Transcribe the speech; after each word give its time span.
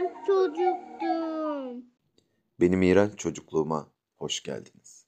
iğrenç 0.00 0.26
çocuktum. 0.26 1.84
Benim 2.60 2.82
iğrenç 2.82 3.18
çocukluğuma 3.18 3.88
hoş 4.16 4.42
geldiniz. 4.42 5.06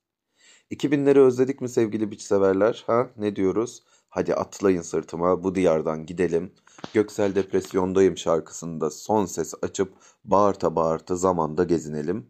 2000'leri 0.70 1.18
özledik 1.18 1.60
mi 1.60 1.68
sevgili 1.68 2.10
biç 2.10 2.22
severler? 2.22 2.84
Ha 2.86 3.10
ne 3.16 3.36
diyoruz? 3.36 3.82
Hadi 4.08 4.34
atlayın 4.34 4.82
sırtıma 4.82 5.44
bu 5.44 5.54
diyardan 5.54 6.06
gidelim. 6.06 6.52
Göksel 6.94 7.34
Depresyondayım 7.34 8.18
şarkısında 8.18 8.90
son 8.90 9.26
ses 9.26 9.54
açıp 9.62 9.92
bağırta 10.24 10.76
bağırta 10.76 11.16
zamanda 11.16 11.64
gezinelim. 11.64 12.26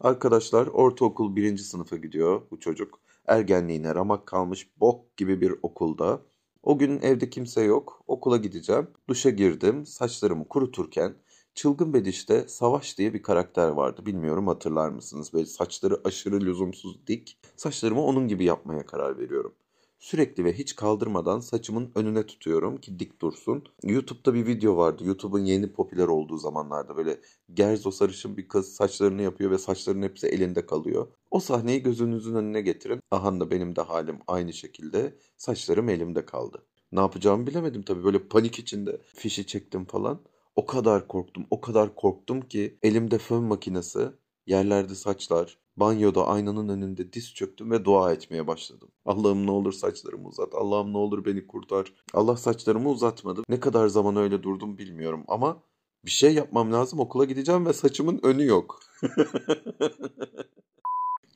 Arkadaşlar 0.00 0.66
ortaokul 0.66 1.36
birinci 1.36 1.62
sınıfa 1.62 1.96
gidiyor 1.96 2.42
bu 2.50 2.60
çocuk. 2.60 3.00
Ergenliğine 3.26 3.94
ramak 3.94 4.26
kalmış 4.26 4.68
bok 4.80 5.16
gibi 5.16 5.40
bir 5.40 5.54
okulda. 5.62 6.20
O 6.62 6.78
gün 6.78 7.00
evde 7.00 7.30
kimse 7.30 7.62
yok. 7.62 8.02
Okula 8.06 8.36
gideceğim. 8.36 8.90
Duşa 9.08 9.30
girdim. 9.30 9.86
Saçlarımı 9.86 10.48
kuruturken 10.48 11.14
Çılgın 11.58 11.94
Bediş'te 11.94 12.48
Savaş 12.48 12.98
diye 12.98 13.14
bir 13.14 13.22
karakter 13.22 13.68
vardı. 13.68 14.06
Bilmiyorum 14.06 14.46
hatırlar 14.46 14.88
mısınız? 14.88 15.32
Böyle 15.32 15.46
saçları 15.46 16.00
aşırı 16.04 16.40
lüzumsuz 16.40 17.06
dik. 17.06 17.38
Saçlarımı 17.56 18.04
onun 18.04 18.28
gibi 18.28 18.44
yapmaya 18.44 18.86
karar 18.86 19.18
veriyorum. 19.18 19.54
Sürekli 19.98 20.44
ve 20.44 20.52
hiç 20.52 20.76
kaldırmadan 20.76 21.40
saçımın 21.40 21.92
önüne 21.94 22.26
tutuyorum 22.26 22.76
ki 22.76 22.98
dik 22.98 23.20
dursun. 23.20 23.64
YouTube'da 23.82 24.34
bir 24.34 24.46
video 24.46 24.76
vardı. 24.76 25.04
YouTube'un 25.06 25.44
yeni 25.44 25.72
popüler 25.72 26.06
olduğu 26.08 26.38
zamanlarda 26.38 26.96
böyle 26.96 27.20
gerzo 27.54 27.90
sarışın 27.90 28.36
bir 28.36 28.48
kız 28.48 28.72
saçlarını 28.74 29.22
yapıyor 29.22 29.50
ve 29.50 29.58
saçların 29.58 30.02
hepsi 30.02 30.26
elinde 30.26 30.66
kalıyor. 30.66 31.06
O 31.30 31.40
sahneyi 31.40 31.82
gözünüzün 31.82 32.34
önüne 32.34 32.60
getirin. 32.60 33.00
Aha 33.10 33.40
da 33.40 33.50
benim 33.50 33.76
de 33.76 33.80
halim 33.80 34.18
aynı 34.26 34.52
şekilde 34.52 35.14
saçlarım 35.36 35.88
elimde 35.88 36.26
kaldı. 36.26 36.62
Ne 36.92 37.00
yapacağımı 37.00 37.46
bilemedim 37.46 37.82
tabii 37.82 38.04
böyle 38.04 38.18
panik 38.18 38.58
içinde 38.58 38.98
fişi 39.02 39.46
çektim 39.46 39.84
falan. 39.84 40.20
O 40.58 40.66
kadar 40.66 41.08
korktum, 41.08 41.46
o 41.50 41.60
kadar 41.60 41.94
korktum 41.94 42.40
ki 42.40 42.78
elimde 42.82 43.18
fön 43.18 43.42
makinesi, 43.42 44.08
yerlerde 44.46 44.94
saçlar, 44.94 45.58
banyoda 45.76 46.26
aynanın 46.26 46.68
önünde 46.68 47.12
diz 47.12 47.34
çöktüm 47.34 47.70
ve 47.70 47.84
dua 47.84 48.12
etmeye 48.12 48.46
başladım. 48.46 48.88
Allah'ım 49.04 49.46
ne 49.46 49.50
olur 49.50 49.72
saçlarımı 49.72 50.28
uzat, 50.28 50.54
Allah'ım 50.54 50.92
ne 50.92 50.98
olur 50.98 51.24
beni 51.24 51.46
kurtar. 51.46 51.92
Allah 52.14 52.36
saçlarımı 52.36 52.90
uzatmadı. 52.90 53.42
Ne 53.48 53.60
kadar 53.60 53.88
zaman 53.88 54.16
öyle 54.16 54.42
durdum 54.42 54.78
bilmiyorum 54.78 55.24
ama 55.28 55.62
bir 56.04 56.10
şey 56.10 56.34
yapmam 56.34 56.72
lazım. 56.72 57.00
Okula 57.00 57.24
gideceğim 57.24 57.66
ve 57.66 57.72
saçımın 57.72 58.20
önü 58.22 58.46
yok. 58.46 58.80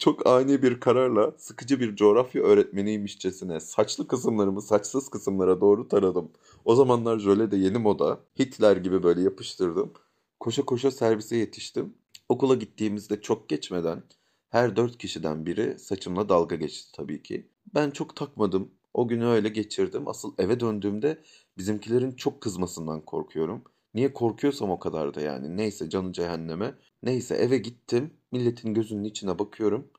Çok 0.03 0.27
ani 0.27 0.63
bir 0.63 0.81
kararla 0.81 1.33
sıkıcı 1.39 1.81
bir 1.81 1.97
coğrafya 1.97 2.43
öğretmeniymişçesine 2.43 3.61
saçlı 3.61 4.07
kısımlarımı 4.07 4.63
saçsız 4.63 5.09
kısımlara 5.09 5.61
doğru 5.61 5.89
taradım. 5.89 6.31
O 6.65 6.75
zamanlar 6.75 7.19
jöle 7.19 7.51
de 7.51 7.57
yeni 7.57 7.79
moda. 7.79 8.21
Hitler 8.39 8.77
gibi 8.77 9.03
böyle 9.03 9.21
yapıştırdım. 9.23 9.93
Koşa 10.41 10.65
koşa 10.65 10.91
servise 10.91 11.37
yetiştim. 11.37 11.95
Okula 12.29 12.55
gittiğimizde 12.55 13.21
çok 13.21 13.49
geçmeden 13.49 14.03
her 14.51 14.77
dört 14.77 14.99
kişiden 14.99 15.47
biri 15.47 15.79
saçımla 15.79 16.29
dalga 16.29 16.57
geçti 16.57 16.93
tabii 16.95 17.23
ki. 17.23 17.47
Ben 17.75 17.91
çok 17.91 18.17
takmadım. 18.17 18.71
O 18.95 19.09
günü 19.09 19.27
öyle 19.27 19.49
geçirdim. 19.49 20.09
Asıl 20.09 20.35
eve 20.39 20.61
döndüğümde 20.61 21.23
bizimkilerin 21.59 22.13
çok 22.13 22.41
kızmasından 22.41 23.01
korkuyorum. 23.01 23.65
Niye 23.95 24.13
korkuyorsam 24.13 24.71
o 24.71 24.79
kadar 24.79 25.15
da 25.15 25.21
yani. 25.21 25.57
Neyse 25.57 25.91
canı 25.91 26.13
cehenneme. 26.13 26.75
Neyse 27.03 27.35
eve 27.35 27.59
gittim. 27.59 28.15
Milletin 28.33 28.75
gözünün 28.75 29.05
içine 29.05 29.39
bakıyorum. 29.39 29.91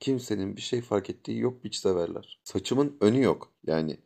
Kimsenin 0.00 0.56
bir 0.56 0.60
şey 0.62 0.82
fark 0.82 1.10
ettiği 1.10 1.38
yok 1.38 1.64
biç 1.64 1.76
severler. 1.76 2.40
Saçımın 2.44 2.96
önü 3.00 3.22
yok. 3.22 3.52
Yani 3.66 3.98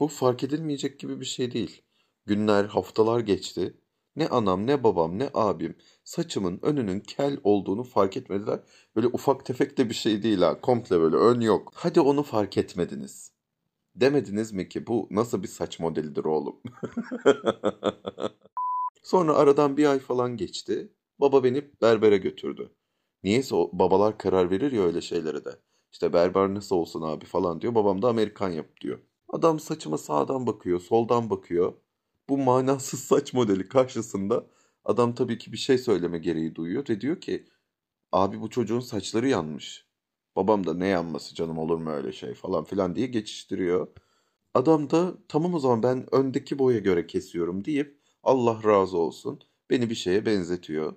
bu 0.00 0.08
fark 0.08 0.44
edilmeyecek 0.44 0.98
gibi 0.98 1.20
bir 1.20 1.24
şey 1.26 1.52
değil. 1.52 1.82
Günler, 2.26 2.64
haftalar 2.64 3.20
geçti. 3.20 3.74
Ne 4.16 4.28
anam, 4.28 4.66
ne 4.66 4.84
babam, 4.84 5.18
ne 5.18 5.30
abim 5.34 5.76
saçımın 6.04 6.58
önünün 6.62 7.00
kel 7.00 7.38
olduğunu 7.44 7.84
fark 7.84 8.16
etmediler. 8.16 8.60
Böyle 8.96 9.06
ufak 9.06 9.44
tefek 9.46 9.78
de 9.78 9.88
bir 9.88 9.94
şey 9.94 10.22
değil 10.22 10.38
ha. 10.38 10.60
Komple 10.60 11.00
böyle 11.00 11.16
ön 11.16 11.40
yok. 11.40 11.72
Hadi 11.74 12.00
onu 12.00 12.22
fark 12.22 12.56
etmediniz. 12.56 13.32
Demediniz 14.00 14.52
mi 14.52 14.68
ki 14.68 14.86
bu 14.86 15.08
nasıl 15.10 15.42
bir 15.42 15.48
saç 15.48 15.80
modelidir 15.80 16.24
oğlum? 16.24 16.60
Sonra 19.02 19.34
aradan 19.34 19.76
bir 19.76 19.86
ay 19.86 19.98
falan 19.98 20.36
geçti. 20.36 20.92
Baba 21.20 21.44
beni 21.44 21.70
berbere 21.82 22.16
götürdü. 22.16 22.72
Niyeyse 23.24 23.54
o 23.54 23.70
babalar 23.72 24.18
karar 24.18 24.50
verir 24.50 24.72
ya 24.72 24.82
öyle 24.82 25.00
şeylere 25.00 25.44
de. 25.44 25.50
İşte 25.92 26.12
berber 26.12 26.54
nasıl 26.54 26.76
olsun 26.76 27.02
abi 27.02 27.24
falan 27.24 27.60
diyor. 27.60 27.74
Babam 27.74 28.02
da 28.02 28.08
Amerikan 28.08 28.50
yap 28.50 28.80
diyor. 28.80 28.98
Adam 29.28 29.60
saçıma 29.60 29.98
sağdan 29.98 30.46
bakıyor, 30.46 30.80
soldan 30.80 31.30
bakıyor. 31.30 31.72
Bu 32.28 32.38
manasız 32.38 33.00
saç 33.04 33.34
modeli 33.34 33.68
karşısında 33.68 34.46
adam 34.84 35.14
tabii 35.14 35.38
ki 35.38 35.52
bir 35.52 35.58
şey 35.58 35.78
söyleme 35.78 36.18
gereği 36.18 36.54
duyuyor 36.54 36.88
ve 36.88 37.00
diyor 37.00 37.20
ki 37.20 37.46
abi 38.12 38.40
bu 38.40 38.50
çocuğun 38.50 38.80
saçları 38.80 39.28
yanmış. 39.28 39.87
Babam 40.38 40.66
da 40.66 40.74
ne 40.74 40.86
yanması 40.86 41.34
canım 41.34 41.58
olur 41.58 41.78
mu 41.78 41.90
öyle 41.90 42.12
şey 42.12 42.34
falan 42.34 42.64
filan 42.64 42.96
diye 42.96 43.06
geçiştiriyor. 43.06 43.88
Adam 44.54 44.90
da 44.90 45.14
tamam 45.28 45.54
o 45.54 45.58
zaman 45.58 45.82
ben 45.82 46.14
öndeki 46.14 46.58
boya 46.58 46.78
göre 46.78 47.06
kesiyorum 47.06 47.64
deyip 47.64 48.00
Allah 48.22 48.60
razı 48.64 48.98
olsun 48.98 49.40
beni 49.70 49.90
bir 49.90 49.94
şeye 49.94 50.26
benzetiyor. 50.26 50.94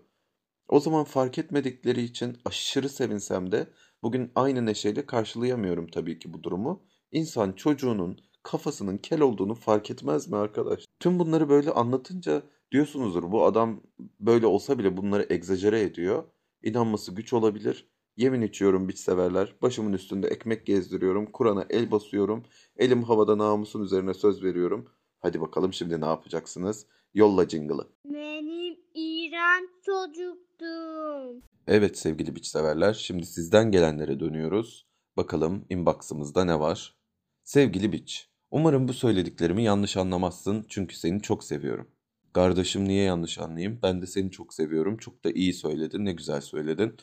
O 0.68 0.79
zaman 0.79 1.03
fark 1.03 1.38
etmedikleri 1.38 2.02
için 2.02 2.38
aşırı 2.46 2.90
sevinsem 2.90 3.52
de 3.52 3.68
bugün 4.03 4.31
aynı 4.35 4.66
neşeyle 4.66 5.06
karşılayamıyorum 5.06 5.88
tabii 5.88 6.19
ki 6.19 6.34
bu 6.34 6.44
durumu. 6.44 6.84
İnsan 7.12 7.52
çocuğunun 7.52 8.19
kafasının 8.44 8.97
kel 8.97 9.22
olduğunu 9.22 9.56
fark 9.56 9.91
etmez 9.91 10.28
mi 10.28 10.38
arkadaş? 10.38 10.85
Tüm 11.00 11.19
bunları 11.19 11.50
böyle 11.50 11.72
anlatınca 11.72 12.44
diyorsunuzdur 12.72 13.31
bu 13.31 13.46
adam 13.46 13.81
böyle 14.19 14.46
olsa 14.46 14.79
bile 14.79 14.97
bunları 14.97 15.28
egzajere 15.29 15.81
ediyor. 15.81 16.23
İnanması 16.63 17.16
güç 17.16 17.34
olabilir. 17.34 17.91
Yemin 18.17 18.41
içiyorum 18.41 18.89
biç 18.89 18.97
severler. 18.97 19.55
Başımın 19.61 19.94
üstünde 19.94 20.27
ekmek 20.27 20.66
gezdiriyorum. 20.66 21.25
Kur'an'a 21.25 21.66
el 21.69 21.91
basıyorum. 21.91 22.44
Elim 22.77 23.03
havada 23.03 23.38
namusun 23.38 23.83
üzerine 23.83 24.13
söz 24.13 24.44
veriyorum. 24.44 24.89
Hadi 25.19 25.41
bakalım 25.41 25.73
şimdi 25.73 26.01
ne 26.01 26.05
yapacaksınız? 26.05 26.85
Yolla 27.13 27.49
jingle'ı. 27.49 27.88
Benim 28.05 28.77
iğrenç 28.94 29.69
çocuktum. 29.85 31.44
Evet 31.67 31.97
sevgili 31.97 32.35
biç 32.35 32.45
severler. 32.45 32.94
Şimdi 32.94 33.25
sizden 33.25 33.72
gelenlere 33.72 34.19
dönüyoruz. 34.19 34.88
Bakalım 35.17 35.66
inbox'ımızda 35.69 36.45
ne 36.45 36.59
var? 36.59 36.95
Sevgili 37.43 37.91
biç. 37.91 38.29
Umarım 38.51 38.88
bu 38.88 38.93
söylediklerimi 38.93 39.63
yanlış 39.63 39.97
anlamazsın 39.97 40.66
çünkü 40.69 40.95
seni 40.95 41.22
çok 41.22 41.43
seviyorum. 41.43 41.88
Kardeşim 42.33 42.88
niye 42.88 43.03
yanlış 43.03 43.39
anlayayım? 43.39 43.79
Ben 43.83 44.01
de 44.01 44.07
seni 44.07 44.31
çok 44.31 44.53
seviyorum. 44.53 44.97
Çok 44.97 45.23
da 45.23 45.31
iyi 45.31 45.53
söyledin, 45.53 46.05
ne 46.05 46.11
güzel 46.13 46.41
söyledin. 46.41 46.95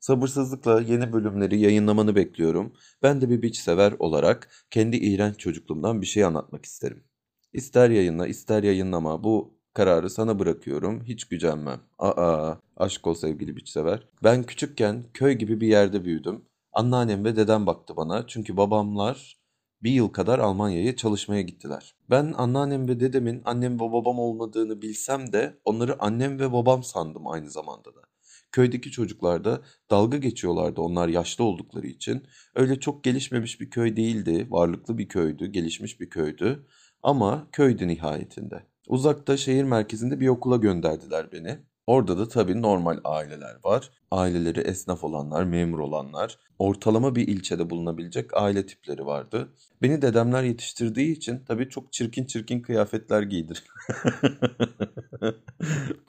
Sabırsızlıkla 0.00 0.80
yeni 0.80 1.12
bölümleri 1.12 1.60
yayınlamanı 1.60 2.16
bekliyorum. 2.16 2.72
Ben 3.02 3.20
de 3.20 3.30
bir 3.30 3.42
biç 3.42 3.56
sever 3.56 3.92
olarak 3.98 4.50
kendi 4.70 4.96
iğrenç 4.96 5.38
çocukluğumdan 5.38 6.00
bir 6.00 6.06
şey 6.06 6.24
anlatmak 6.24 6.64
isterim. 6.64 7.04
İster 7.52 7.90
yayınla, 7.90 8.26
ister 8.26 8.62
yayınlama. 8.62 9.24
Bu 9.24 9.58
kararı 9.74 10.10
sana 10.10 10.38
bırakıyorum. 10.38 11.04
Hiç 11.04 11.24
gücenmem. 11.28 11.80
Aa, 11.98 12.54
aşk 12.76 13.06
ol 13.06 13.14
sevgili 13.14 13.56
biç 13.56 13.68
sever. 13.68 14.08
Ben 14.24 14.42
küçükken 14.42 15.04
köy 15.14 15.32
gibi 15.32 15.60
bir 15.60 15.68
yerde 15.68 16.04
büyüdüm. 16.04 16.44
Anneannem 16.72 17.24
ve 17.24 17.36
dedem 17.36 17.66
baktı 17.66 17.96
bana. 17.96 18.26
Çünkü 18.26 18.56
babamlar 18.56 19.38
bir 19.82 19.90
yıl 19.90 20.08
kadar 20.08 20.38
Almanya'ya 20.38 20.96
çalışmaya 20.96 21.42
gittiler. 21.42 21.94
Ben 22.10 22.34
anneannem 22.36 22.88
ve 22.88 23.00
dedemin 23.00 23.42
annem 23.44 23.74
ve 23.74 23.92
babam 23.92 24.18
olmadığını 24.18 24.82
bilsem 24.82 25.32
de 25.32 25.58
onları 25.64 26.02
annem 26.02 26.38
ve 26.40 26.52
babam 26.52 26.82
sandım 26.82 27.26
aynı 27.26 27.50
zamanda 27.50 27.94
da. 27.94 28.07
Köydeki 28.52 28.90
çocuklar 28.90 29.44
da 29.44 29.62
dalga 29.90 30.16
geçiyorlardı 30.16 30.80
onlar 30.80 31.08
yaşlı 31.08 31.44
oldukları 31.44 31.86
için. 31.86 32.22
Öyle 32.54 32.80
çok 32.80 33.04
gelişmemiş 33.04 33.60
bir 33.60 33.70
köy 33.70 33.96
değildi, 33.96 34.46
varlıklı 34.50 34.98
bir 34.98 35.08
köydü, 35.08 35.46
gelişmiş 35.46 36.00
bir 36.00 36.10
köydü. 36.10 36.66
Ama 37.02 37.48
köydü 37.52 37.88
nihayetinde. 37.88 38.62
Uzakta 38.88 39.36
şehir 39.36 39.64
merkezinde 39.64 40.20
bir 40.20 40.28
okula 40.28 40.56
gönderdiler 40.56 41.32
beni. 41.32 41.58
Orada 41.88 42.18
da 42.18 42.28
tabii 42.28 42.62
normal 42.62 42.98
aileler 43.04 43.56
var. 43.64 43.90
Aileleri 44.10 44.60
esnaf 44.60 45.04
olanlar, 45.04 45.44
memur 45.44 45.78
olanlar, 45.78 46.38
ortalama 46.58 47.14
bir 47.16 47.28
ilçede 47.28 47.70
bulunabilecek 47.70 48.36
aile 48.36 48.66
tipleri 48.66 49.06
vardı. 49.06 49.52
Beni 49.82 50.02
dedemler 50.02 50.42
yetiştirdiği 50.42 51.16
için 51.16 51.44
tabii 51.48 51.68
çok 51.68 51.92
çirkin 51.92 52.24
çirkin 52.24 52.60
kıyafetler 52.62 53.22
giydir. 53.22 53.64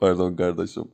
Pardon 0.00 0.36
kardeşim. 0.36 0.84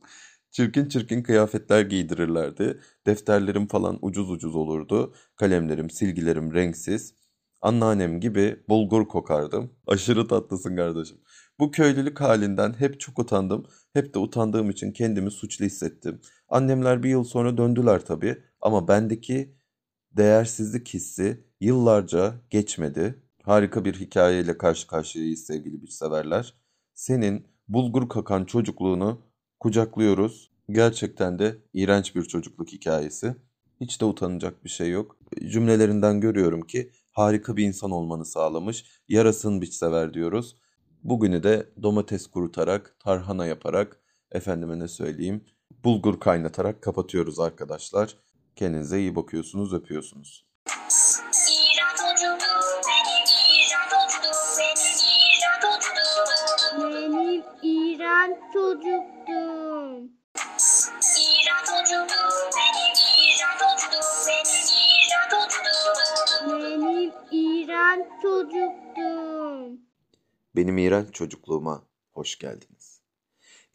Çirkin 0.57 0.89
çirkin 0.89 1.23
kıyafetler 1.23 1.81
giydirirlerdi. 1.81 2.79
Defterlerim 3.07 3.67
falan 3.67 3.99
ucuz 4.01 4.31
ucuz 4.31 4.55
olurdu. 4.55 5.13
Kalemlerim, 5.35 5.89
silgilerim 5.89 6.53
renksiz. 6.53 7.13
Anneannem 7.61 8.19
gibi 8.19 8.63
bulgur 8.69 9.07
kokardım. 9.07 9.71
Aşırı 9.87 10.27
tatlısın 10.27 10.75
kardeşim. 10.75 11.17
Bu 11.59 11.71
köylülük 11.71 12.21
halinden 12.21 12.73
hep 12.73 12.99
çok 12.99 13.19
utandım. 13.19 13.65
Hep 13.93 14.13
de 14.13 14.19
utandığım 14.19 14.69
için 14.69 14.91
kendimi 14.91 15.31
suçlu 15.31 15.65
hissettim. 15.65 16.21
Annemler 16.49 17.03
bir 17.03 17.09
yıl 17.09 17.23
sonra 17.23 17.57
döndüler 17.57 18.05
tabii. 18.05 18.37
Ama 18.61 18.87
bendeki 18.87 19.55
değersizlik 20.11 20.87
hissi 20.87 21.45
yıllarca 21.61 22.33
geçmedi. 22.49 23.23
Harika 23.43 23.85
bir 23.85 23.93
hikayeyle 23.93 24.57
karşı 24.57 24.87
karşıyayız 24.87 25.45
sevgili 25.45 25.81
bir 25.81 25.87
severler. 25.87 26.53
Senin 26.93 27.47
bulgur 27.67 28.09
kakan 28.09 28.45
çocukluğunu 28.45 29.27
kucaklıyoruz. 29.59 30.51
Gerçekten 30.69 31.39
de 31.39 31.57
iğrenç 31.73 32.15
bir 32.15 32.23
çocukluk 32.23 32.69
hikayesi. 32.69 33.35
Hiç 33.81 34.01
de 34.01 34.05
utanacak 34.05 34.63
bir 34.63 34.69
şey 34.69 34.91
yok. 34.91 35.17
Cümlelerinden 35.51 36.21
görüyorum 36.21 36.61
ki 36.61 36.91
harika 37.11 37.57
bir 37.57 37.63
insan 37.63 37.91
olmanı 37.91 38.25
sağlamış. 38.25 38.85
Yarasın 39.09 39.61
biç 39.61 39.73
sever 39.73 40.13
diyoruz. 40.13 40.55
Bugünü 41.03 41.43
de 41.43 41.69
domates 41.83 42.27
kurutarak, 42.27 42.95
tarhana 42.99 43.45
yaparak, 43.45 43.99
efendime 44.31 44.79
ne 44.79 44.87
söyleyeyim, 44.87 45.45
bulgur 45.83 46.19
kaynatarak 46.19 46.81
kapatıyoruz 46.81 47.39
arkadaşlar. 47.39 48.17
Kendinize 48.55 48.99
iyi 48.99 49.15
bakıyorsunuz, 49.15 49.73
öpüyorsunuz. 49.73 50.47
Benim 56.79 57.43
İran 57.63 58.35
çocukluğum 58.53 59.16
Benim 70.57 70.77
iğrenç 70.77 71.13
çocukluğuma 71.13 71.83
hoş 72.13 72.37
geldiniz. 72.39 73.01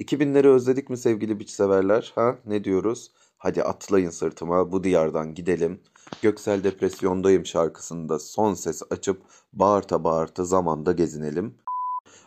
2000'leri 0.00 0.48
özledik 0.48 0.90
mi 0.90 0.96
sevgili 0.96 1.40
biç 1.40 1.50
severler? 1.50 2.12
Ha 2.14 2.38
ne 2.46 2.64
diyoruz? 2.64 3.12
Hadi 3.38 3.62
atlayın 3.62 4.10
sırtıma 4.10 4.72
bu 4.72 4.84
diyardan 4.84 5.34
gidelim. 5.34 5.80
Göksel 6.22 6.64
Depresyondayım 6.64 7.46
şarkısında 7.46 8.18
son 8.18 8.54
ses 8.54 8.82
açıp 8.90 9.22
bağırta 9.52 10.04
bağırta 10.04 10.44
zamanda 10.44 10.92
gezinelim. 10.92 11.54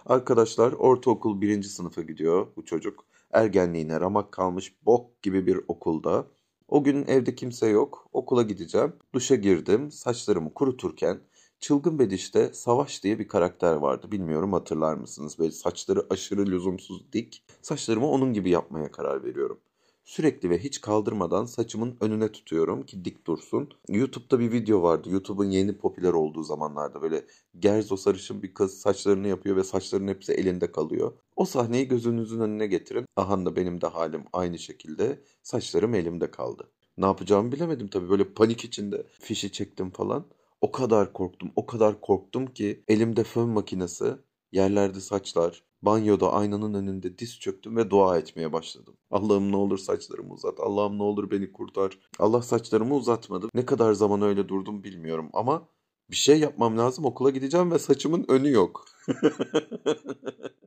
Arkadaşlar 0.05 0.71
ortaokul 0.71 1.41
birinci 1.41 1.69
sınıfa 1.69 2.01
gidiyor 2.01 2.47
bu 2.55 2.65
çocuk. 2.65 3.05
Ergenliğine 3.31 3.99
ramak 3.99 4.31
kalmış 4.31 4.75
bok 4.85 5.21
gibi 5.21 5.47
bir 5.47 5.59
okulda. 5.67 6.27
O 6.67 6.83
gün 6.83 7.07
evde 7.07 7.35
kimse 7.35 7.67
yok. 7.67 8.09
Okula 8.13 8.41
gideceğim. 8.41 8.93
Duşa 9.13 9.35
girdim. 9.35 9.91
Saçlarımı 9.91 10.53
kuruturken 10.53 11.19
Çılgın 11.59 11.99
Bediş'te 11.99 12.53
Savaş 12.53 13.03
diye 13.03 13.19
bir 13.19 13.27
karakter 13.27 13.75
vardı. 13.75 14.11
Bilmiyorum 14.11 14.53
hatırlar 14.53 14.93
mısınız? 14.93 15.39
Böyle 15.39 15.51
saçları 15.51 16.05
aşırı 16.09 16.45
lüzumsuz 16.45 17.13
dik. 17.13 17.43
Saçlarımı 17.61 18.07
onun 18.09 18.33
gibi 18.33 18.49
yapmaya 18.49 18.91
karar 18.91 19.23
veriyorum. 19.23 19.59
Sürekli 20.05 20.49
ve 20.49 20.57
hiç 20.57 20.81
kaldırmadan 20.81 21.45
saçımın 21.45 21.97
önüne 22.01 22.31
tutuyorum 22.31 22.85
ki 22.85 23.05
dik 23.05 23.27
dursun. 23.27 23.69
YouTube'da 23.89 24.39
bir 24.39 24.51
video 24.51 24.81
vardı. 24.81 25.09
YouTube'un 25.09 25.49
yeni 25.49 25.77
popüler 25.77 26.13
olduğu 26.13 26.43
zamanlarda 26.43 27.01
böyle 27.01 27.25
gerzo 27.59 27.97
sarışın 27.97 28.43
bir 28.43 28.53
kız 28.53 28.77
saçlarını 28.79 29.27
yapıyor 29.27 29.55
ve 29.55 29.63
saçların 29.63 30.07
hepsi 30.07 30.33
elinde 30.33 30.71
kalıyor. 30.71 31.11
O 31.35 31.45
sahneyi 31.45 31.87
gözünüzün 31.87 32.39
önüne 32.39 32.67
getirin. 32.67 33.05
Aha 33.15 33.45
da 33.45 33.55
benim 33.55 33.81
de 33.81 33.87
halim 33.87 34.23
aynı 34.33 34.59
şekilde. 34.59 35.19
Saçlarım 35.43 35.95
elimde 35.95 36.31
kaldı. 36.31 36.69
Ne 36.97 37.05
yapacağımı 37.05 37.51
bilemedim 37.51 37.87
tabii. 37.87 38.09
Böyle 38.09 38.23
panik 38.23 38.65
içinde 38.65 39.03
fişi 39.19 39.51
çektim 39.51 39.89
falan. 39.89 40.25
O 40.61 40.71
kadar 40.71 41.13
korktum, 41.13 41.51
o 41.55 41.65
kadar 41.65 42.01
korktum 42.01 42.45
ki 42.47 42.83
elimde 42.87 43.23
fön 43.23 43.49
makinesi, 43.49 44.13
yerlerde 44.51 44.99
saçlar, 44.99 45.63
banyoda 45.81 46.33
aynanın 46.33 46.73
önünde 46.73 47.17
diz 47.17 47.39
çöktüm 47.39 47.77
ve 47.77 47.89
dua 47.89 48.17
etmeye 48.17 48.53
başladım. 48.53 48.97
Allah'ım 49.11 49.51
ne 49.51 49.55
olur 49.55 49.77
saçlarımı 49.77 50.33
uzat, 50.33 50.59
Allah'ım 50.59 50.97
ne 50.97 51.03
olur 51.03 51.31
beni 51.31 51.51
kurtar. 51.51 51.99
Allah 52.19 52.41
saçlarımı 52.41 52.95
uzatmadı. 52.95 53.49
Ne 53.53 53.65
kadar 53.65 53.93
zaman 53.93 54.21
öyle 54.21 54.49
durdum 54.49 54.83
bilmiyorum 54.83 55.29
ama 55.33 55.67
bir 56.11 56.15
şey 56.15 56.39
yapmam 56.39 56.77
lazım. 56.77 57.05
Okula 57.05 57.29
gideceğim 57.29 57.71
ve 57.71 57.79
saçımın 57.79 58.25
önü 58.27 58.51
yok. 58.51 58.85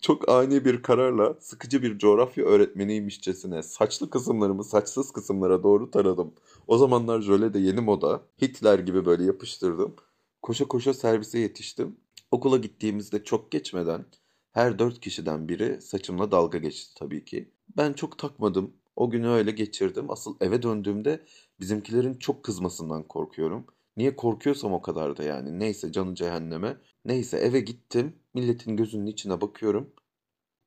Çok 0.00 0.28
ani 0.28 0.64
bir 0.64 0.82
kararla 0.82 1.34
sıkıcı 1.40 1.82
bir 1.82 1.98
coğrafya 1.98 2.44
öğretmeniymişçesine 2.44 3.62
saçlı 3.62 4.10
kısımlarımı 4.10 4.64
saçsız 4.64 5.12
kısımlara 5.12 5.62
doğru 5.62 5.90
taradım. 5.90 6.34
O 6.66 6.78
zamanlar 6.78 7.20
jöle 7.20 7.54
de 7.54 7.58
yeni 7.58 7.80
moda. 7.80 8.22
Hitler 8.42 8.78
gibi 8.78 9.04
böyle 9.04 9.24
yapıştırdım. 9.24 9.94
Koşa 10.42 10.68
koşa 10.68 10.94
servise 10.94 11.38
yetiştim. 11.38 11.96
Okula 12.30 12.56
gittiğimizde 12.56 13.24
çok 13.24 13.50
geçmeden 13.50 14.04
her 14.52 14.78
dört 14.78 15.00
kişiden 15.00 15.48
biri 15.48 15.82
saçımla 15.82 16.30
dalga 16.30 16.58
geçti 16.58 16.94
tabii 16.98 17.24
ki. 17.24 17.50
Ben 17.76 17.92
çok 17.92 18.18
takmadım. 18.18 18.72
O 18.96 19.10
günü 19.10 19.28
öyle 19.28 19.50
geçirdim. 19.50 20.10
Asıl 20.10 20.36
eve 20.40 20.62
döndüğümde 20.62 21.24
bizimkilerin 21.60 22.14
çok 22.14 22.44
kızmasından 22.44 23.02
korkuyorum. 23.02 23.66
Niye 23.96 24.16
korkuyorsam 24.16 24.72
o 24.72 24.82
kadar 24.82 25.16
da 25.16 25.22
yani. 25.22 25.58
Neyse 25.58 25.92
canı 25.92 26.14
cehenneme. 26.14 26.76
Neyse 27.04 27.38
eve 27.38 27.60
gittim. 27.60 28.16
Milletin 28.34 28.76
gözünün 28.76 29.06
içine 29.06 29.40
bakıyorum. 29.40 29.94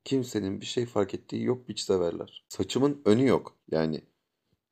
Kimsenin 0.04 0.60
bir 0.60 0.66
şey 0.66 0.86
fark 0.86 1.14
ettiği 1.14 1.44
yok 1.44 1.68
biç 1.68 1.80
severler. 1.80 2.44
Saçımın 2.48 3.02
önü 3.04 3.26
yok. 3.26 3.56
Yani 3.70 4.04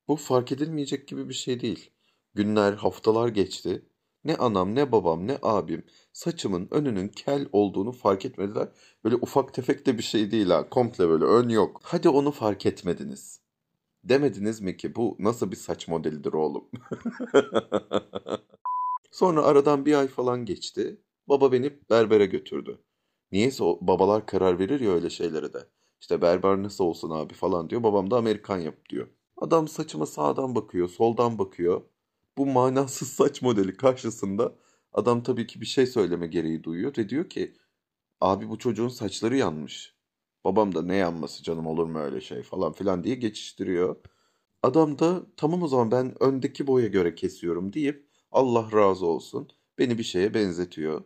bu 0.08 0.16
fark 0.16 0.52
edilmeyecek 0.52 1.08
gibi 1.08 1.28
bir 1.28 1.34
şey 1.34 1.60
değil. 1.60 1.90
Günler, 2.34 2.72
haftalar 2.72 3.28
geçti. 3.28 3.82
Ne 4.24 4.36
anam, 4.36 4.74
ne 4.74 4.92
babam, 4.92 5.26
ne 5.26 5.38
abim 5.42 5.84
saçımın 6.12 6.68
önünün 6.70 7.08
kel 7.08 7.48
olduğunu 7.52 7.92
fark 7.92 8.24
etmediler. 8.24 8.68
Böyle 9.04 9.16
ufak 9.16 9.54
tefek 9.54 9.86
de 9.86 9.98
bir 9.98 10.02
şey 10.02 10.30
değil 10.30 10.46
ha. 10.46 10.68
Komple 10.68 11.08
böyle 11.08 11.24
ön 11.24 11.48
yok. 11.48 11.80
Hadi 11.84 12.08
onu 12.08 12.30
fark 12.30 12.66
etmediniz. 12.66 13.40
Demediniz 14.04 14.60
mi 14.60 14.76
ki 14.76 14.94
bu 14.94 15.16
nasıl 15.18 15.50
bir 15.50 15.56
saç 15.56 15.88
modelidir 15.88 16.32
oğlum? 16.32 16.70
Sonra 19.10 19.42
aradan 19.42 19.86
bir 19.86 19.94
ay 19.94 20.08
falan 20.08 20.44
geçti. 20.44 21.00
Baba 21.28 21.52
beni 21.52 21.72
berbere 21.90 22.26
götürdü. 22.26 22.78
Niyeyse 23.32 23.64
babalar 23.80 24.26
karar 24.26 24.58
verir 24.58 24.80
ya 24.80 24.90
öyle 24.90 25.10
şeylere 25.10 25.52
de. 25.52 25.58
İşte 26.00 26.22
berber 26.22 26.62
nasıl 26.62 26.84
olsun 26.84 27.10
abi 27.10 27.34
falan 27.34 27.70
diyor. 27.70 27.82
Babam 27.82 28.10
da 28.10 28.16
Amerikan 28.16 28.58
yap 28.58 28.88
diyor. 28.90 29.08
Adam 29.36 29.68
saçıma 29.68 30.06
sağdan 30.06 30.54
bakıyor, 30.54 30.88
soldan 30.88 31.38
bakıyor. 31.38 31.82
Bu 32.38 32.46
manasız 32.46 33.08
saç 33.08 33.42
modeli 33.42 33.76
karşısında 33.76 34.54
adam 34.92 35.22
tabii 35.22 35.46
ki 35.46 35.60
bir 35.60 35.66
şey 35.66 35.86
söyleme 35.86 36.26
gereği 36.26 36.64
duyuyor 36.64 36.92
ve 36.98 37.08
diyor 37.08 37.28
ki 37.30 37.54
abi 38.20 38.48
bu 38.50 38.58
çocuğun 38.58 38.88
saçları 38.88 39.36
yanmış. 39.36 39.97
Babam 40.44 40.74
da 40.74 40.82
ne 40.82 40.96
yanması 40.96 41.42
canım 41.42 41.66
olur 41.66 41.86
mu 41.86 41.98
öyle 41.98 42.20
şey 42.20 42.42
falan 42.42 42.72
filan 42.72 43.04
diye 43.04 43.14
geçiştiriyor. 43.14 43.96
Adam 44.62 44.98
da 44.98 45.26
tamam 45.36 45.62
o 45.62 45.68
zaman 45.68 45.90
ben 45.90 46.22
öndeki 46.22 46.66
boya 46.66 46.86
göre 46.86 47.14
kesiyorum 47.14 47.72
deyip 47.72 48.08
Allah 48.32 48.72
razı 48.72 49.06
olsun 49.06 49.48
beni 49.78 49.98
bir 49.98 50.02
şeye 50.02 50.34
benzetiyor. 50.34 51.04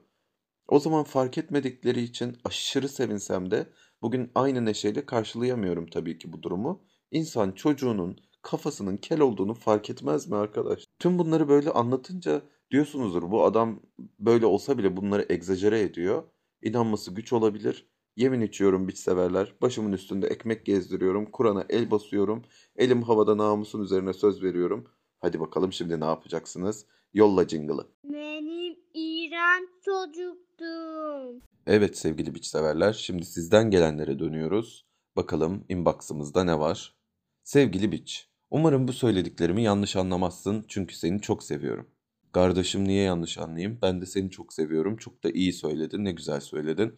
O 0.69 0.79
zaman 0.79 1.05
fark 1.05 1.39
etmedikleri 1.39 2.03
için 2.03 2.37
aşırı 2.45 2.89
sevinsem 2.89 3.51
de 3.51 3.67
bugün 4.03 4.31
aynı 4.35 4.65
neşeyle 4.65 5.07
karşılayamıyorum 5.07 5.87
tabii 5.87 6.19
ki 6.19 6.33
bu 6.33 6.43
durumu. 6.43 6.85
İnsan 7.11 7.53
çocuğunun 7.53 8.19
kafasının 8.43 8.97
kel 8.97 9.21
olduğunu 9.21 9.55
fark 9.55 9.91
etmez 9.91 10.29
mi 10.29 10.37
arkadaş? 10.37 10.85
Tüm 10.99 11.19
bunları 11.19 11.49
böyle 11.49 11.71
anlatınca 11.71 12.43
diyorsunuzdur 12.71 13.31
bu 13.31 13.45
adam 13.45 13.81
böyle 14.19 14.47
olsa 14.47 14.79
bile 14.79 14.97
bunları 14.97 15.27
egzajere 15.29 15.81
ediyor. 15.81 16.23
İnanması 16.63 17.15
güç 17.15 17.33
olabilir. 17.33 17.92
Yemin 18.17 18.41
içiyorum 18.41 18.89
biç 18.89 18.99
severler. 18.99 19.55
Başımın 19.63 19.93
üstünde 19.93 20.27
ekmek 20.27 20.67
gezdiriyorum. 20.67 21.31
Kur'an'a 21.31 21.65
el 21.69 21.91
basıyorum. 21.91 22.43
Elim 22.77 23.03
havada 23.03 23.37
namusun 23.37 23.83
üzerine 23.83 24.13
söz 24.13 24.43
veriyorum. 24.43 24.87
Hadi 25.19 25.41
bakalım 25.41 25.73
şimdi 25.73 26.01
ne 26.01 26.05
yapacaksınız? 26.05 26.87
Yolla 27.15 27.49
jingle'ı. 27.49 27.87
Benim 28.05 28.77
İran 28.95 29.69
çocukluğum. 29.85 31.41
Evet 31.67 31.99
sevgili 31.99 32.35
biç 32.35 32.47
severler, 32.47 32.93
şimdi 32.93 33.25
sizden 33.25 33.71
gelenlere 33.71 34.19
dönüyoruz. 34.19 34.87
Bakalım 35.17 35.65
inbox'ımızda 35.69 36.45
ne 36.45 36.59
var? 36.59 36.97
Sevgili 37.45 37.93
biç, 37.93 38.29
umarım 38.51 38.89
bu 38.89 38.93
söylediklerimi 38.93 39.63
yanlış 39.63 39.97
anlamazsın 39.97 40.65
çünkü 40.69 40.95
seni 40.95 41.21
çok 41.21 41.43
seviyorum. 41.43 41.87
Kardeşim 42.33 42.85
niye 42.85 43.03
yanlış 43.03 43.39
anlayayım? 43.39 43.79
Ben 43.83 44.01
de 44.01 44.07
seni 44.07 44.31
çok 44.31 44.53
seviyorum. 44.53 44.97
Çok 44.97 45.25
da 45.25 45.31
iyi 45.31 45.53
söyledin, 45.53 46.05
ne 46.05 46.13
güzel 46.13 46.41
söyledin. 46.41 46.95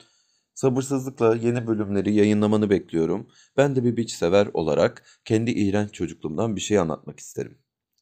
Sabırsızlıkla 0.54 1.36
yeni 1.36 1.66
bölümleri 1.66 2.14
yayınlamanı 2.14 2.70
bekliyorum. 2.70 3.26
Ben 3.56 3.76
de 3.76 3.84
bir 3.84 3.96
biç 3.96 4.12
sever 4.12 4.48
olarak 4.54 5.04
kendi 5.24 5.50
iğrenç 5.50 5.92
çocukluğumdan 5.92 6.56
bir 6.56 6.60
şey 6.60 6.78
anlatmak 6.78 7.20
isterim. 7.20 7.58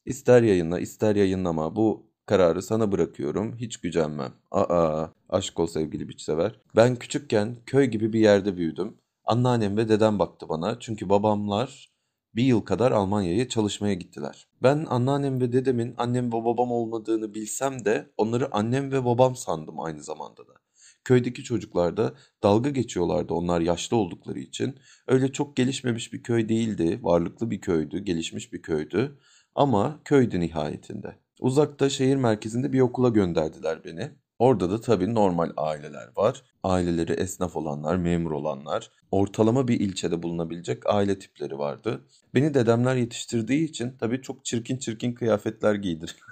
İster 0.06 0.42
yayınla, 0.42 0.80
ister 0.80 1.16
yayınlama. 1.16 1.76
Bu 1.76 2.10
kararı 2.26 2.62
sana 2.62 2.92
bırakıyorum. 2.92 3.56
Hiç 3.56 3.76
gücenmem. 3.76 4.32
Aa, 4.50 5.06
aşk 5.28 5.60
ol 5.60 5.66
sevgili 5.66 6.08
biç 6.08 6.20
sever. 6.20 6.60
Ben 6.76 6.96
küçükken 6.96 7.56
köy 7.66 7.86
gibi 7.86 8.12
bir 8.12 8.20
yerde 8.20 8.56
büyüdüm. 8.56 8.96
Anneannem 9.24 9.76
ve 9.76 9.88
dedem 9.88 10.18
baktı 10.18 10.48
bana. 10.48 10.78
Çünkü 10.80 11.08
babamlar 11.08 11.92
bir 12.34 12.44
yıl 12.44 12.60
kadar 12.60 12.92
Almanya'ya 12.92 13.48
çalışmaya 13.48 13.94
gittiler. 13.94 14.48
Ben 14.62 14.86
anneannem 14.88 15.40
ve 15.40 15.52
dedemin 15.52 15.94
annem 15.98 16.26
ve 16.26 16.32
babam 16.32 16.72
olmadığını 16.72 17.34
bilsem 17.34 17.84
de 17.84 18.12
onları 18.16 18.54
annem 18.54 18.92
ve 18.92 19.04
babam 19.04 19.36
sandım 19.36 19.80
aynı 19.80 20.02
zamanda 20.02 20.48
da. 20.48 20.61
Köydeki 21.04 21.44
çocuklar 21.44 21.96
da 21.96 22.14
dalga 22.42 22.70
geçiyorlardı 22.70 23.34
onlar 23.34 23.60
yaşlı 23.60 23.96
oldukları 23.96 24.38
için. 24.38 24.78
Öyle 25.08 25.32
çok 25.32 25.56
gelişmemiş 25.56 26.12
bir 26.12 26.22
köy 26.22 26.48
değildi, 26.48 26.98
varlıklı 27.02 27.50
bir 27.50 27.60
köydü, 27.60 27.98
gelişmiş 27.98 28.52
bir 28.52 28.62
köydü. 28.62 29.18
Ama 29.54 30.00
köydü 30.04 30.40
nihayetinde. 30.40 31.16
Uzakta 31.40 31.90
şehir 31.90 32.16
merkezinde 32.16 32.72
bir 32.72 32.80
okula 32.80 33.08
gönderdiler 33.08 33.84
beni. 33.84 34.10
Orada 34.38 34.70
da 34.70 34.80
tabii 34.80 35.14
normal 35.14 35.50
aileler 35.56 36.08
var. 36.16 36.42
Aileleri 36.62 37.12
esnaf 37.12 37.56
olanlar, 37.56 37.96
memur 37.96 38.30
olanlar, 38.30 38.90
ortalama 39.10 39.68
bir 39.68 39.80
ilçede 39.80 40.22
bulunabilecek 40.22 40.82
aile 40.86 41.18
tipleri 41.18 41.58
vardı. 41.58 42.00
Beni 42.34 42.54
dedemler 42.54 42.96
yetiştirdiği 42.96 43.68
için 43.68 43.96
tabii 44.00 44.22
çok 44.22 44.44
çirkin 44.44 44.78
çirkin 44.78 45.12
kıyafetler 45.12 45.74
giydir. 45.74 46.16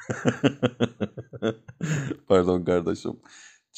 Pardon 2.28 2.64
kardeşim. 2.64 3.12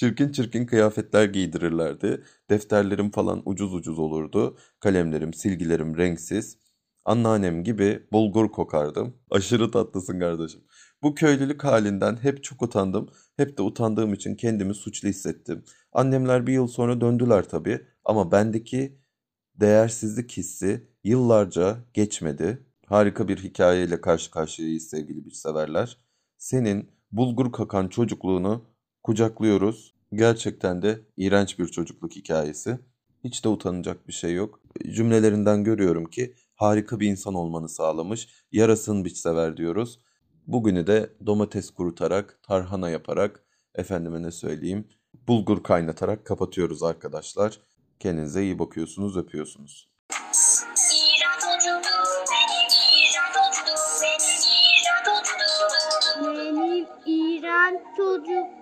Çirkin 0.03 0.33
çirkin 0.33 0.67
kıyafetler 0.67 1.25
giydirirlerdi. 1.25 2.23
Defterlerim 2.51 3.11
falan 3.11 3.43
ucuz 3.45 3.75
ucuz 3.75 3.99
olurdu. 3.99 4.57
Kalemlerim, 4.81 5.35
silgilerim 5.35 5.97
renksiz. 5.97 6.59
Anneannem 7.05 7.65
gibi 7.65 8.07
bulgur 8.13 8.49
kokardım. 8.49 9.17
Aşırı 9.31 9.71
tatlısın 9.71 10.21
kardeşim. 10.21 10.61
Bu 11.03 11.15
köylülük 11.15 11.65
halinden 11.65 12.17
hep 12.17 12.45
çok 12.45 12.63
utandım. 12.63 13.09
Hep 13.37 13.59
de 13.59 13.63
utandığım 13.63 14.13
için 14.15 14.35
kendimi 14.35 14.75
suçlu 14.75 15.09
hissettim. 15.09 15.65
Annemler 15.93 16.47
bir 16.47 16.53
yıl 16.53 16.67
sonra 16.67 17.01
döndüler 17.01 17.49
tabii. 17.49 17.81
Ama 18.05 18.33
bendeki 18.33 18.99
değersizlik 19.55 20.33
hissi 20.33 20.89
yıllarca 21.05 21.79
geçmedi. 21.95 22.67
Harika 22.87 23.29
bir 23.29 23.39
hikayeyle 23.39 24.01
karşı 24.01 24.31
karşıyayız 24.31 24.89
sevgili 24.89 25.25
bir 25.25 25.31
severler. 25.31 25.99
Senin 26.39 26.91
bulgur 27.13 27.53
kakan 27.53 27.89
çocukluğunu 27.89 28.72
kucaklıyoruz. 29.03 29.95
Gerçekten 30.15 30.83
de 30.83 31.01
iğrenç 31.17 31.59
bir 31.59 31.67
çocukluk 31.67 32.17
hikayesi. 32.17 32.79
Hiç 33.25 33.45
de 33.45 33.49
utanacak 33.49 34.09
bir 34.09 34.13
şey 34.13 34.35
yok. 34.35 34.61
Cümlelerinden 34.95 35.65
görüyorum 35.65 36.05
ki 36.05 36.35
harika 36.55 37.01
bir 37.01 37.07
insan 37.07 37.35
olmanı 37.35 37.69
sağlamış. 37.69 38.29
Yarasın 38.53 39.05
biç 39.05 39.17
sever 39.17 39.57
diyoruz. 39.57 39.99
Bugünü 40.47 40.87
de 40.87 41.11
domates 41.27 41.71
kurutarak, 41.71 42.41
tarhana 42.43 42.91
yaparak, 42.91 43.45
efendime 43.75 44.23
ne 44.23 44.31
söyleyeyim, 44.31 44.89
bulgur 45.29 45.63
kaynatarak 45.63 46.27
kapatıyoruz 46.27 46.83
arkadaşlar. 46.83 47.61
Kendinize 48.01 48.43
iyi 48.43 48.59
bakıyorsunuz, 48.59 49.17
öpüyorsunuz. 49.17 49.93
Benim 56.21 56.87
İran 57.07 57.81
çocukluğum 57.97 58.62